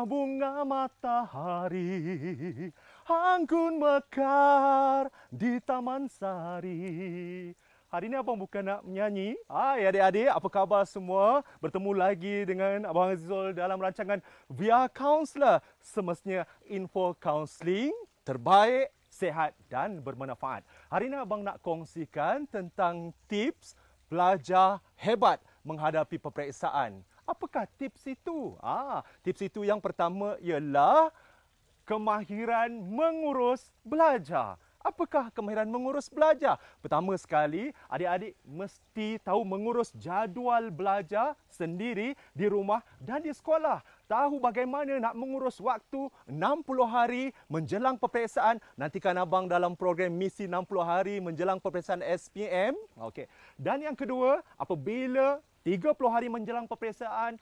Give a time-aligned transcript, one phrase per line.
[0.00, 1.92] Bunga-bunga matahari
[3.04, 7.52] Anggun mekar di taman sari
[7.92, 9.36] Hari ini Abang bukan nak menyanyi.
[9.44, 11.44] Hai adik-adik, apa khabar semua?
[11.60, 15.60] Bertemu lagi dengan Abang Azizul dalam rancangan Via Counselor.
[15.84, 17.92] Semestinya info counselling
[18.24, 20.64] terbaik, sehat dan bermanfaat.
[20.88, 23.76] Hari ini Abang nak kongsikan tentang tips
[24.08, 27.04] belajar hebat menghadapi peperiksaan.
[27.30, 28.58] Apakah tips itu?
[28.58, 31.14] Ah, tips itu yang pertama ialah
[31.86, 34.58] kemahiran mengurus belajar.
[34.80, 36.56] Apakah kemahiran mengurus belajar?
[36.80, 43.84] Pertama sekali, adik-adik mesti tahu mengurus jadual belajar sendiri di rumah dan di sekolah.
[44.08, 48.56] Tahu bagaimana nak mengurus waktu 60 hari menjelang peperiksaan.
[48.72, 52.72] Nantikan abang dalam program misi 60 hari menjelang peperiksaan SPM.
[52.96, 53.28] Okey.
[53.60, 57.36] Dan yang kedua, apabila 30 hari menjelang peperiksaan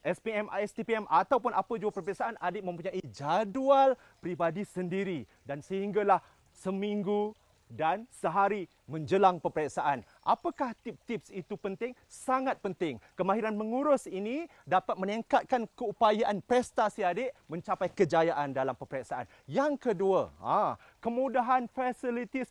[0.00, 6.24] SPM, STPM ataupun apa jua peperiksaan, adik mempunyai jadual pribadi sendiri dan sehinggalah
[6.56, 7.36] seminggu
[7.70, 10.02] dan sehari menjelang peperiksaan.
[10.26, 11.94] Apakah tips-tips itu penting?
[12.10, 12.98] Sangat penting.
[13.14, 19.30] Kemahiran mengurus ini dapat meningkatkan keupayaan prestasi adik mencapai kejayaan dalam peperiksaan.
[19.46, 22.50] Yang kedua, ha, kemudahan fasilitis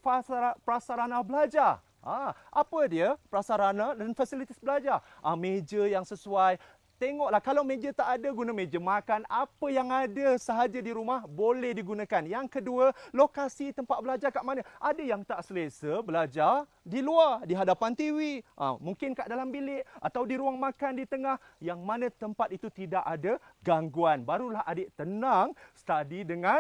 [0.64, 1.84] prasarana belajar.
[2.00, 5.04] Ha, apa dia prasarana dan fasilitis belajar?
[5.20, 6.56] Ha, meja yang sesuai,
[7.00, 11.72] Tengoklah kalau meja tak ada guna meja makan, apa yang ada sahaja di rumah boleh
[11.72, 12.20] digunakan.
[12.28, 14.68] Yang kedua, lokasi tempat belajar kat mana?
[14.84, 19.88] Ada yang tak selesa belajar di luar, di hadapan TV, ha, mungkin kat dalam bilik
[20.04, 24.20] atau di ruang makan di tengah yang mana tempat itu tidak ada gangguan.
[24.28, 26.60] Barulah adik tenang study dengan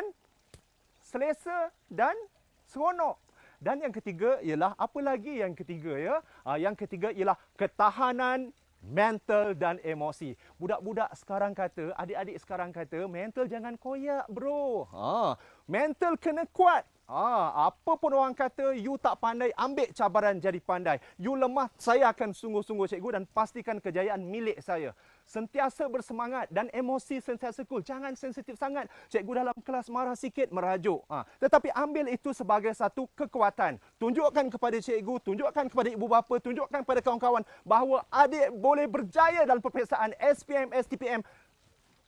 [1.03, 2.15] selesa dan
[2.63, 3.28] seronok.
[3.59, 6.15] Dan yang ketiga ialah apa lagi yang ketiga ya?
[6.47, 10.31] Ha, yang ketiga ialah ketahanan mental dan emosi.
[10.55, 14.87] Budak-budak sekarang kata, adik-adik sekarang kata, mental jangan koyak bro.
[14.95, 15.35] Ha,
[15.67, 16.87] mental kena kuat.
[17.09, 21.01] Ha, apa pun orang kata, you tak pandai, ambil cabaran jadi pandai.
[21.19, 24.95] You lemah, saya akan sungguh-sungguh cikgu dan pastikan kejayaan milik saya.
[25.29, 27.85] Sentiasa bersemangat dan emosi sentiasa cool.
[27.85, 28.89] Jangan sensitif sangat.
[29.13, 31.05] Cikgu dalam kelas marah sikit, merajuk.
[31.05, 33.77] Ha, tetapi ambil itu sebagai satu kekuatan.
[34.01, 39.61] Tunjukkan kepada cikgu, tunjukkan kepada ibu bapa, tunjukkan kepada kawan-kawan bahawa adik boleh berjaya dalam
[39.61, 41.21] peperiksaan SPM, STPM,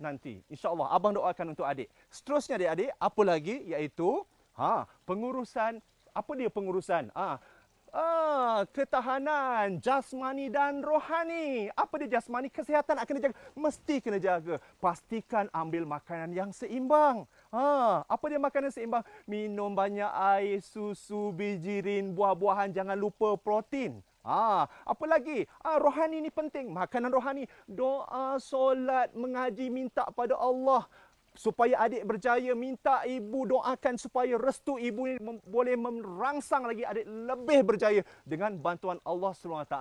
[0.02, 0.42] nanti.
[0.50, 1.94] InsyaAllah, Abang doakan untuk adik.
[2.10, 3.70] Seterusnya adik-adik, apa lagi?
[3.70, 4.26] Iaitu
[4.58, 5.80] Ha, pengurusan
[6.12, 7.08] apa dia pengurusan?
[7.16, 7.40] Ah,
[7.96, 11.72] ah, ketahanan jasmani dan rohani.
[11.76, 12.48] Apa dia jasmani?
[12.48, 13.36] Kesihatan akan dijaga.
[13.56, 14.60] Mesti kena jaga.
[14.80, 17.28] Pastikan ambil makanan yang seimbang.
[17.52, 19.04] Ha, apa dia makanan seimbang?
[19.28, 22.72] Minum banyak air, susu, bijirin, buah-buahan.
[22.72, 24.00] Jangan lupa protein.
[24.22, 25.50] Ha, apa lagi?
[25.66, 26.70] Ah, rohani ini penting.
[26.70, 27.50] Makanan rohani.
[27.66, 30.86] Doa, solat, mengaji, minta pada Allah
[31.32, 37.60] supaya adik berjaya minta ibu doakan supaya restu ibu ini boleh merangsang lagi adik lebih
[37.64, 39.76] berjaya dengan bantuan Allah SWT.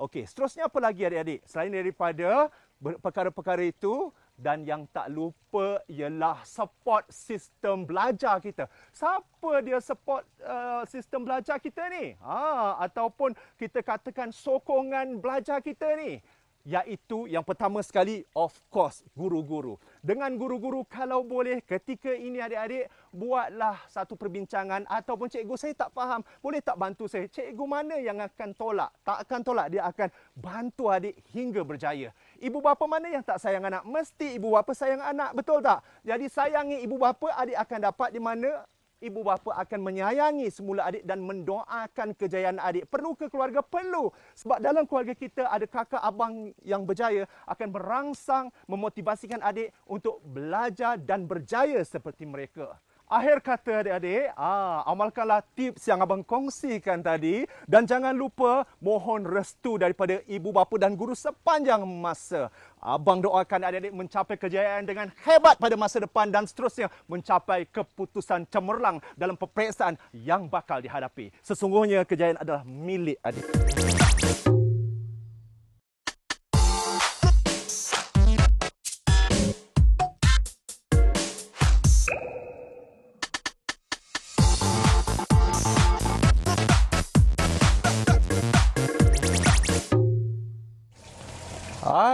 [0.00, 1.46] Okey, seterusnya apa lagi adik-adik?
[1.46, 8.64] Selain daripada perkara-perkara itu dan yang tak lupa ialah support sistem belajar kita.
[8.88, 12.16] Siapa dia support uh, sistem belajar kita ni?
[12.24, 16.24] Ha, ataupun kita katakan sokongan belajar kita ni?
[16.64, 19.80] Iaitu yang pertama sekali of course guru-guru.
[20.04, 26.20] Dengan guru-guru kalau boleh ketika ini adik-adik buatlah satu perbincangan ataupun cikgu saya tak faham,
[26.44, 27.26] boleh tak bantu saya?
[27.26, 28.90] Cikgu mana yang akan tolak?
[29.02, 32.12] Tak akan tolak, dia akan bantu adik hingga berjaya.
[32.40, 33.82] Ibu bapa mana yang tak sayang anak?
[33.84, 35.80] Mesti ibu bapa sayang anak, betul tak?
[36.04, 38.64] Jadi sayangi ibu bapa adik akan dapat di mana
[39.00, 42.86] ibu bapa akan menyayangi semula adik dan mendoakan kejayaan adik.
[42.86, 43.64] Perlu ke keluarga?
[43.64, 44.12] Perlu.
[44.36, 51.00] Sebab dalam keluarga kita ada kakak abang yang berjaya akan merangsang, memotivasikan adik untuk belajar
[51.00, 52.76] dan berjaya seperti mereka.
[53.10, 59.74] Akhir kata adik-adik, ah, amalkanlah tips yang abang kongsikan tadi dan jangan lupa mohon restu
[59.82, 62.54] daripada ibu bapa dan guru sepanjang masa.
[62.78, 69.02] Abang doakan adik-adik mencapai kejayaan dengan hebat pada masa depan dan seterusnya mencapai keputusan cemerlang
[69.18, 71.34] dalam peperiksaan yang bakal dihadapi.
[71.42, 74.59] Sesungguhnya kejayaan adalah milik adik.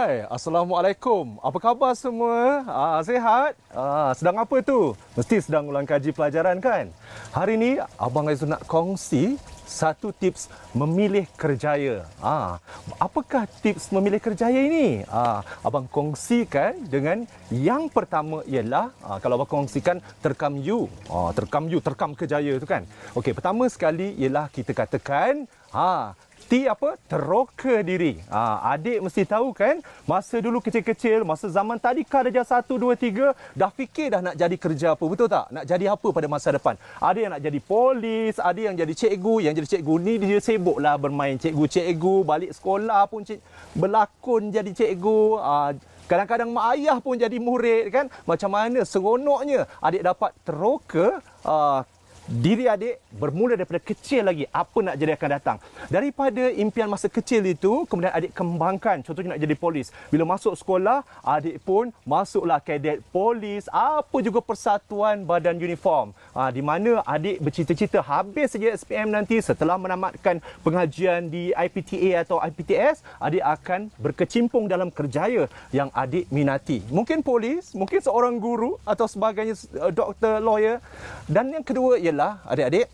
[0.07, 1.35] Hai, Assalamualaikum.
[1.43, 2.63] Apa khabar semua?
[2.63, 3.59] Ah, sehat?
[3.75, 4.95] Ah, sedang apa tu?
[5.19, 6.87] Mesti sedang ulang kaji pelajaran kan?
[7.35, 9.35] Hari ni Abang Aizul nak kongsi
[9.67, 12.07] satu tips memilih kerjaya.
[12.23, 12.63] Ah,
[13.03, 15.03] apakah tips memilih kerjaya ini?
[15.11, 20.87] Ah, abang kongsikan dengan yang pertama ialah ah, kalau abang kongsikan terkam you.
[21.11, 22.87] Ah, terkam you, terkam kerjaya tu kan.
[23.11, 26.15] Okey, pertama sekali ialah kita katakan ah
[26.47, 26.95] T apa?
[27.11, 28.23] Teroka diri.
[28.31, 33.35] Ha, adik mesti tahu kan, masa dulu kecil-kecil, masa zaman tadi darjah 1, 2, 3,
[33.51, 35.51] dah fikir dah nak jadi kerja apa, betul tak?
[35.51, 36.79] Nak jadi apa pada masa depan?
[37.03, 40.95] Ada yang nak jadi polis, ada yang jadi cikgu, yang jadi cikgu ni dia sibuklah
[40.95, 43.43] bermain cikgu-cikgu, balik sekolah pun cik,
[43.75, 45.75] berlakon jadi cikgu, ha,
[46.07, 48.07] Kadang-kadang mak ayah pun jadi murid kan.
[48.23, 51.83] Macam mana seronoknya adik dapat teroka uh,
[52.27, 54.43] diri adik bermula daripada kecil lagi.
[54.51, 55.57] Apa nak jadi akan datang?
[55.87, 58.99] Daripada impian masa kecil itu kemudian adik kembangkan.
[59.01, 59.95] Contohnya nak jadi polis.
[60.11, 63.71] Bila masuk sekolah adik pun masuklah kadet polis.
[63.71, 66.11] Apa juga persatuan badan uniform.
[66.35, 72.43] Ha, di mana adik bercita-cita habis saja SPM nanti setelah menamatkan pengajian di IPTA atau
[72.43, 76.83] IPTS adik akan berkecimpung dalam kerjaya yang adik minati.
[76.91, 80.83] Mungkin polis mungkin seorang guru atau sebagainya eh, doktor lawyer.
[81.27, 82.89] Dan yang kedua ialah adalah adik-adik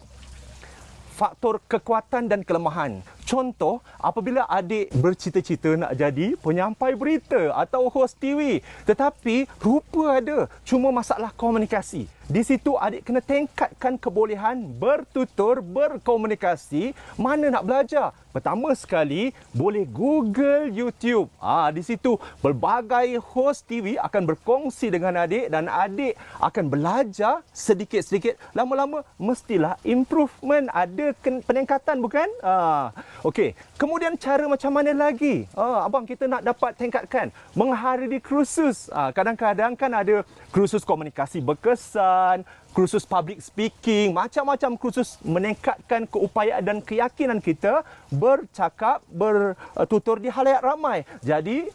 [1.16, 3.00] faktor kekuatan dan kelemahan.
[3.24, 10.92] Contoh, apabila adik bercita-cita nak jadi penyampai berita atau host TV, tetapi rupa ada cuma
[10.92, 12.06] masalah komunikasi.
[12.24, 18.16] Di situ adik kena tingkatkan kebolehan bertutur, berkomunikasi, mana nak belajar.
[18.32, 21.28] Pertama sekali, boleh Google YouTube.
[21.38, 28.40] Ah, di situ berbagai host TV akan berkongsi dengan adik dan adik akan belajar sedikit-sedikit.
[28.56, 32.26] Lama-lama mestilah improvement, ada peningkatan bukan?
[32.40, 33.56] Ah, okey.
[33.80, 35.48] Kemudian cara macam mana lagi?
[35.56, 38.92] Ah, abang kita nak dapat tingkatkan menghadiri kursus.
[38.92, 42.44] Ah, kadang-kadang kan ada kursus komunikasi berkesan
[42.74, 51.06] kursus public speaking, macam-macam kursus meningkatkan keupayaan dan keyakinan kita bercakap, bertutur di halayak ramai.
[51.22, 51.70] Jadi,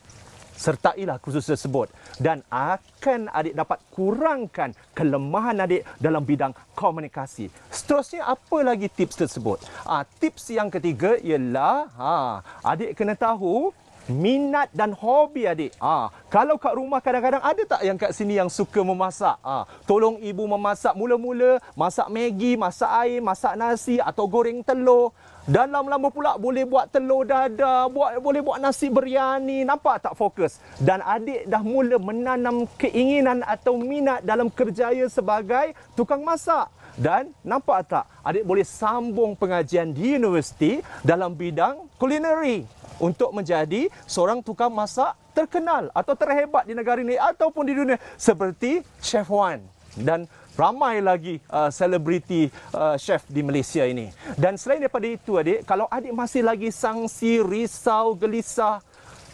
[0.58, 1.87] sertailah kursus tersebut
[2.19, 7.46] dan akan adik dapat kurangkan kelemahan adik dalam bidang komunikasi.
[7.70, 9.62] Seterusnya apa lagi tips tersebut?
[9.87, 12.14] Ah, tips yang ketiga ialah ha,
[12.66, 13.70] adik kena tahu
[14.08, 15.76] minat dan hobi adik.
[15.78, 19.37] Ah, kalau kat rumah kadang-kadang ada tak yang kat sini yang suka memasak?
[19.44, 25.12] Ah, tolong ibu memasak mula-mula, masak Maggi, masak air, masak nasi atau goreng telur.
[25.49, 29.64] Dan lama-lama pula boleh buat telur dadar, buat boleh buat nasi biryani.
[29.64, 30.61] Nampak tak fokus?
[30.76, 36.69] Dan adik dah mula menanam keinginan atau minat dalam kerjaya sebagai tukang masak.
[37.00, 38.04] Dan nampak tak?
[38.20, 45.91] Adik boleh sambung pengajian di universiti dalam bidang culinary untuk menjadi seorang tukang masak terkenal
[45.95, 49.62] atau terhebat di negara ini ataupun di dunia seperti Chef Wan
[49.99, 50.27] dan
[50.59, 54.11] ramai lagi uh, selebriti uh, uh, chef di Malaysia ini.
[54.35, 58.83] Dan selain daripada itu adik, kalau adik masih lagi sangsi, risau, gelisah,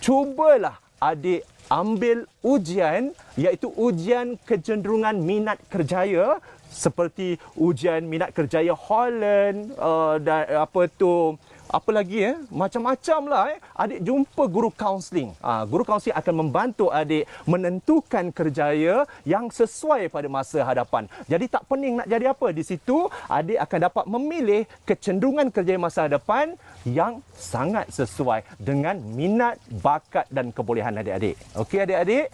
[0.05, 6.37] cubalah adik ambil ujian iaitu ujian kecenderungan minat kerjaya
[6.69, 12.37] seperti ujian minat kerjaya Holland uh, dan apa tu apa lagi eh?
[12.53, 13.59] Macam-macam lah eh?
[13.75, 20.29] Adik jumpa guru kaunseling ha, guru kaunseling akan membantu adik menentukan kerjaya yang sesuai pada
[20.29, 21.09] masa hadapan.
[21.27, 26.07] Jadi tak pening nak jadi apa di situ adik akan dapat memilih kecenderungan kerjaya masa
[26.07, 31.37] hadapan yang sangat sesuai dengan minat bakat dan kebolehan adik-adik.
[31.57, 32.29] Okey adik-adik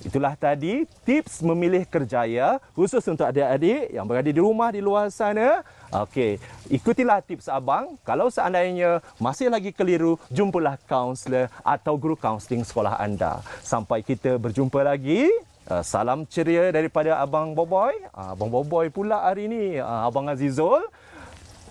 [0.00, 5.60] Itulah tadi tips memilih kerjaya khusus untuk adik-adik yang berada di rumah di luar sana.
[5.92, 6.40] Okey,
[6.72, 8.00] ikutilah tips abang.
[8.00, 13.44] Kalau seandainya masih lagi keliru, jumpalah kaunselor atau guru kaunseling sekolah anda.
[13.60, 15.28] Sampai kita berjumpa lagi.
[15.70, 17.94] Uh, salam ceria daripada Abang Boboy.
[18.10, 20.82] Uh, Abang Boboy pula hari ini, uh, Abang Azizul.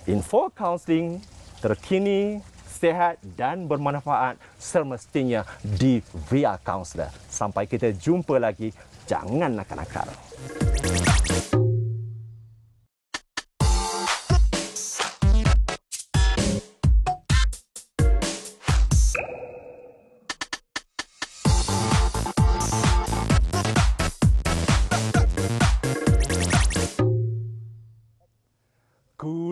[0.05, 1.19] Info kaunseling
[1.59, 2.39] terkini
[2.79, 5.99] sehat dan bermanfaat semestinya di
[6.31, 7.11] Via Counselor.
[7.27, 8.71] Sampai kita jumpa lagi,
[9.03, 10.07] jangan nakal-nakal.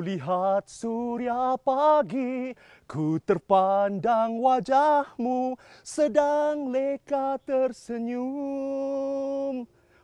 [0.07, 2.55] Kulihat surya pagi,
[2.87, 8.87] ku terpandang wajahmu sedang leka tersenyum.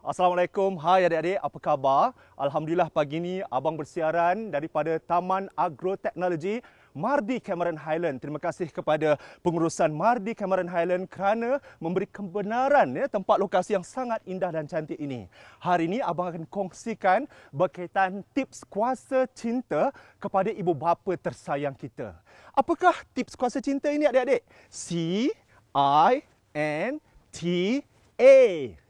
[0.04, 2.12] Assalamualaikum, hai adik-adik, apa khabar?
[2.36, 6.60] Alhamdulillah pagi ini abang bersiaran daripada Taman Agroteknologi
[6.94, 8.22] Mardi Cameron Highland.
[8.22, 14.22] Terima kasih kepada pengurusan Mardi Cameron Highland kerana memberi kebenaran ya, tempat lokasi yang sangat
[14.30, 15.26] indah dan cantik ini.
[15.58, 19.90] Hari ini abang akan kongsikan berkaitan tips kuasa cinta
[20.22, 22.14] kepada ibu bapa tersayang kita.
[22.54, 24.46] Apakah tips kuasa cinta ini adik-adik?
[24.70, 25.34] C
[25.74, 26.22] I
[26.54, 27.02] N
[27.34, 27.82] T
[28.22, 28.38] A.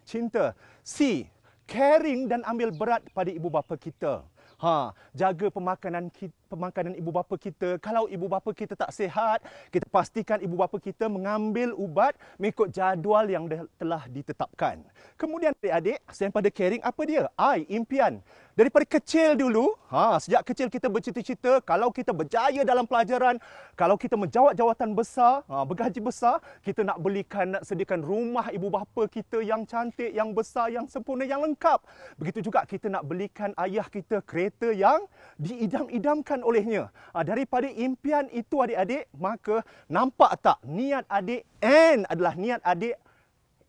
[0.03, 0.51] Cinta.
[0.83, 1.23] C.
[1.63, 4.27] Caring dan ambil berat pada ibu bapa kita.
[4.59, 7.81] Ha, jaga pemakanan kita pemakanan ibu bapa kita.
[7.81, 9.41] Kalau ibu bapa kita tak sihat,
[9.73, 13.49] kita pastikan ibu bapa kita mengambil ubat mengikut jadual yang
[13.81, 14.85] telah ditetapkan.
[15.17, 17.25] Kemudian adik-adik, selain pada caring, apa dia?
[17.33, 18.21] I, impian.
[18.53, 23.41] Daripada kecil dulu, ha, sejak kecil kita bercita-cita, kalau kita berjaya dalam pelajaran,
[23.73, 28.69] kalau kita menjawat jawatan besar, ha, bergaji besar, kita nak belikan, nak sediakan rumah ibu
[28.69, 31.81] bapa kita yang cantik, yang besar, yang sempurna, yang lengkap.
[32.21, 35.01] Begitu juga kita nak belikan ayah kita kereta yang
[35.41, 36.91] diidam-idamkan olehnya.
[37.15, 42.99] Ha, daripada impian itu adik-adik, maka nampak tak niat adik N adalah niat adik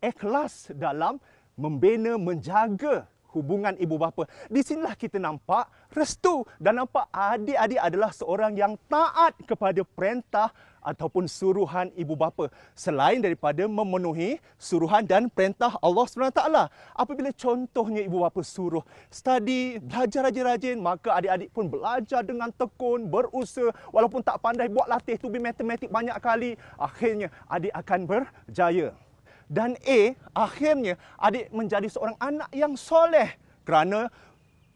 [0.02, 1.22] ikhlas dalam
[1.54, 4.30] membina, menjaga hubungan ibu bapa.
[4.46, 11.24] Di sinilah kita nampak restu dan nampak adik-adik adalah seorang yang taat kepada perintah ataupun
[11.24, 16.44] suruhan ibu bapa selain daripada memenuhi suruhan dan perintah Allah SWT.
[16.92, 23.72] Apabila contohnya ibu bapa suruh study, belajar rajin-rajin, maka adik-adik pun belajar dengan tekun, berusaha
[23.90, 28.92] walaupun tak pandai buat latih tu matematik banyak kali, akhirnya adik akan berjaya.
[29.50, 33.32] Dan A, akhirnya adik menjadi seorang anak yang soleh
[33.64, 34.08] kerana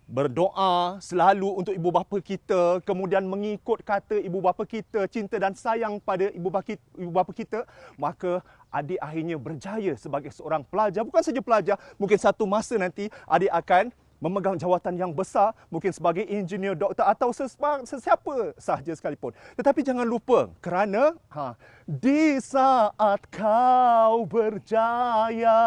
[0.09, 6.01] berdoa selalu untuk ibu bapa kita, kemudian mengikut kata ibu bapa kita, cinta dan sayang
[6.01, 7.61] pada ibu bapa kita, ibu bapa kita,
[8.01, 8.41] maka
[8.73, 11.05] adik akhirnya berjaya sebagai seorang pelajar.
[11.05, 16.27] Bukan saja pelajar, mungkin satu masa nanti adik akan memegang jawatan yang besar, mungkin sebagai
[16.27, 19.35] engineer, doktor atau sesiapa sahaja sekalipun.
[19.55, 21.55] Tetapi jangan lupa kerana ha,
[21.87, 25.59] di saat kau berjaya,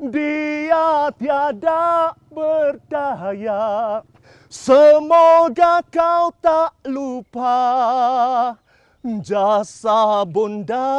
[0.00, 4.00] dia tiada berdaya.
[4.50, 7.54] Semoga kau tak lupa
[9.00, 10.90] jasa bunda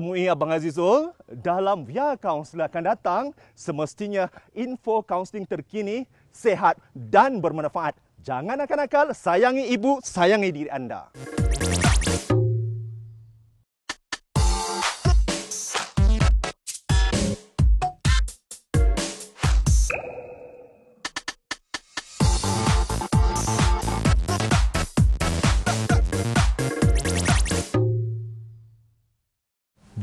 [0.00, 8.00] temui Abang Azizul dalam Via Counselor akan datang semestinya info counseling terkini, sehat dan bermanfaat.
[8.24, 11.12] Jangan nakal-nakal, sayangi ibu, sayangi diri anda.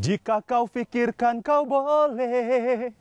[0.08, 2.96] Jika kau fikirkan kau boleh,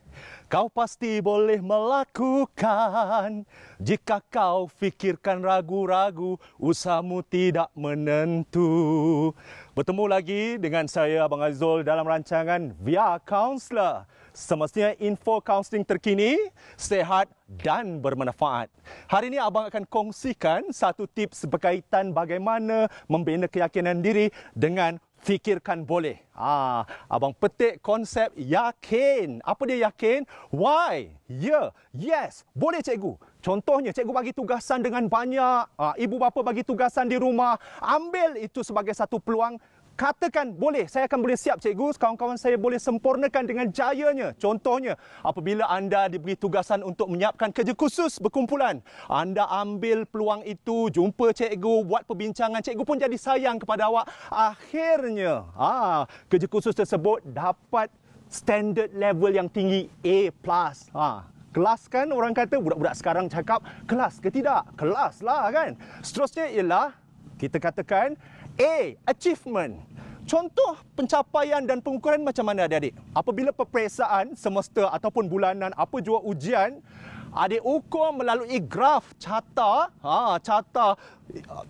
[0.51, 3.47] kau pasti boleh melakukan.
[3.79, 9.31] Jika kau fikirkan ragu-ragu, usahamu tidak menentu.
[9.79, 14.03] Bertemu lagi dengan saya Abang Azul dalam rancangan Via Counselor.
[14.35, 16.35] Semestinya info counseling terkini,
[16.75, 17.31] sehat
[17.63, 18.67] dan bermanfaat.
[19.07, 26.23] Hari ini Abang akan kongsikan satu tips berkaitan bagaimana membina keyakinan diri dengan fikirkan boleh.
[26.31, 29.43] Ah, abang petik konsep yakin.
[29.43, 30.23] Apa dia yakin?
[30.55, 31.11] Why?
[31.27, 31.67] Ya, yeah.
[31.91, 33.19] yes, boleh cikgu.
[33.43, 38.63] Contohnya cikgu bagi tugasan dengan banyak, ah, ibu bapa bagi tugasan di rumah, ambil itu
[38.63, 39.59] sebagai satu peluang
[39.97, 45.65] katakan boleh saya akan boleh siap cikgu kawan-kawan saya boleh sempurnakan dengan jayanya contohnya apabila
[45.73, 52.05] anda diberi tugasan untuk menyiapkan kerja khusus berkumpulan anda ambil peluang itu jumpa cikgu buat
[52.05, 57.89] perbincangan cikgu pun jadi sayang kepada awak akhirnya ah kerja khusus tersebut dapat
[58.29, 60.29] standard level yang tinggi A+.
[60.95, 61.25] Ha,
[61.55, 64.67] kelas kan orang kata budak-budak sekarang cakap kelas ke tidak?
[64.75, 65.79] Kelas lah kan.
[66.03, 66.91] Seterusnya ialah
[67.39, 68.17] kita katakan
[68.57, 68.97] A.
[69.05, 69.85] Achievement.
[70.27, 72.97] Contoh pencapaian dan pengukuran macam mana adik-adik?
[73.15, 76.81] Apabila peperiksaan semester ataupun bulanan, apa jua ujian,
[77.37, 80.97] adik ukur melalui graf carta, ha, carta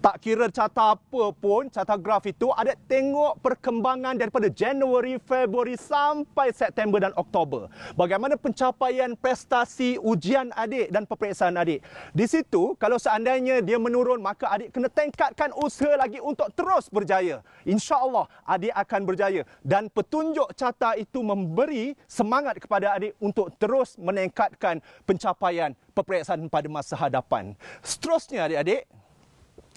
[0.05, 6.53] tak kira carta apa pun, carta graf itu ada tengok perkembangan daripada Januari, Februari sampai
[6.53, 7.67] September dan Oktober.
[7.97, 11.81] Bagaimana pencapaian prestasi ujian adik dan peperiksaan adik.
[12.13, 17.41] Di situ, kalau seandainya dia menurun, maka adik kena tingkatkan usaha lagi untuk terus berjaya.
[17.65, 19.43] Insya Allah adik akan berjaya.
[19.65, 26.95] Dan petunjuk carta itu memberi semangat kepada adik untuk terus meningkatkan pencapaian peperiksaan pada masa
[26.95, 27.57] hadapan.
[27.81, 28.85] Seterusnya adik-adik,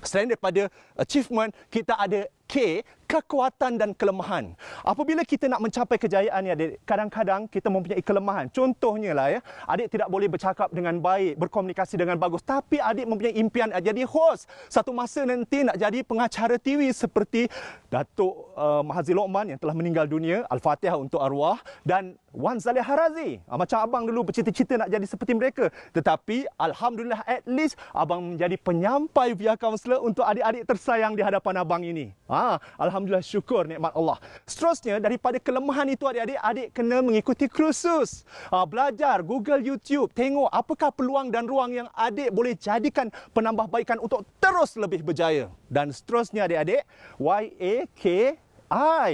[0.04, 4.54] Selain daripada achievement, kita ada K, kekuatan dan kelemahan.
[4.86, 8.46] Apabila kita nak mencapai kejayaan ni adik, kadang-kadang kita mempunyai kelemahan.
[8.54, 12.46] Contohnya lah ya, adik tidak boleh bercakap dengan baik, berkomunikasi dengan bagus.
[12.46, 14.46] Tapi adik mempunyai impian nak jadi host.
[14.70, 17.50] Satu masa nanti nak jadi pengacara TV seperti
[17.90, 20.46] Datuk uh, Mahathir Lokman yang telah meninggal dunia.
[20.46, 21.58] Al-Fatihah untuk arwah.
[21.82, 23.42] Dan Wan Zalih Harazi.
[23.50, 25.74] Uh, macam abang dulu bercita-cita nak jadi seperti mereka.
[25.98, 31.82] Tetapi Alhamdulillah at least abang menjadi penyampai via kaunselor untuk adik-adik tersayang di hadapan abang
[31.82, 32.14] ini.
[32.30, 32.39] Ha,
[32.80, 34.18] Alhamdulillah syukur nikmat Allah.
[34.48, 38.24] Seterusnya daripada kelemahan itu adik-adik, adik kena mengikuti kursus.
[38.54, 44.24] Ha, belajar, Google, YouTube, tengok apakah peluang dan ruang yang adik boleh jadikan penambahbaikan untuk
[44.40, 45.52] terus lebih berjaya.
[45.68, 46.88] Dan seterusnya adik-adik,
[47.20, 49.10] Y-A-K-I.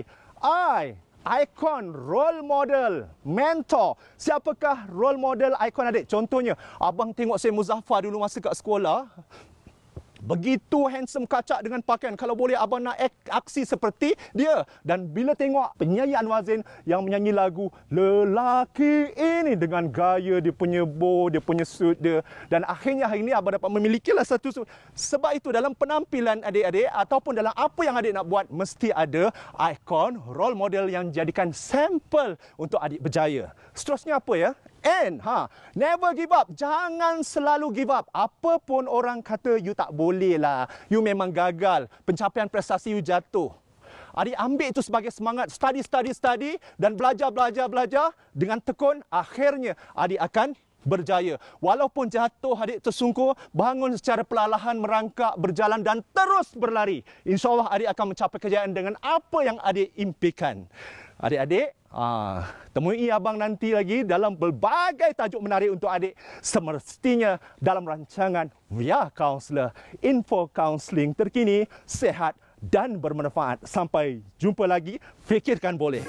[0.45, 0.85] I
[1.25, 8.21] ikon role model mentor siapakah role model ikon adik contohnya abang tengok saya Muzaffar dulu
[8.21, 9.09] masa kat sekolah
[10.25, 12.17] Begitu handsome kacak dengan pakaian.
[12.17, 12.97] Kalau boleh abang nak
[13.29, 14.65] aksi seperti dia.
[14.81, 20.81] Dan bila tengok penyanyi Anwar Zain yang menyanyi lagu Lelaki ini dengan gaya dia punya
[20.81, 22.25] bow, dia punya suit dia.
[22.49, 24.67] Dan akhirnya hari ini abang dapat memiliki lah satu suit.
[24.97, 30.17] Sebab itu dalam penampilan adik-adik ataupun dalam apa yang adik nak buat mesti ada ikon,
[30.25, 33.53] role model yang jadikan sampel untuk adik berjaya.
[33.75, 34.51] Seterusnya apa ya?
[34.85, 36.47] And ha, never give up.
[36.55, 38.07] Jangan selalu give up.
[38.15, 40.71] Apa pun orang kata you tak boleh lah.
[40.87, 41.91] You memang gagal.
[42.07, 43.51] Pencapaian prestasi you jatuh.
[44.15, 45.51] Adik ambil itu sebagai semangat.
[45.51, 46.51] Study, study, study.
[46.79, 48.15] Dan belajar, belajar, belajar.
[48.31, 50.55] Dengan tekun, akhirnya adik akan
[50.85, 51.35] berjaya.
[51.59, 57.01] Walaupun jatuh, adik tersungkur, bangun secara perlahan, merangkak, berjalan dan terus berlari.
[57.27, 60.69] InsyaAllah adik akan mencapai kejayaan dengan apa yang adik impikan.
[61.19, 62.43] Adik-adik, ah,
[62.75, 66.11] temui abang nanti lagi dalam berbagai tajuk menarik untuk adik
[66.43, 69.71] semestinya dalam rancangan Via Counselor,
[70.03, 73.63] info counseling terkini, sehat dan bermanfaat.
[73.63, 76.03] Sampai jumpa lagi, fikirkan boleh.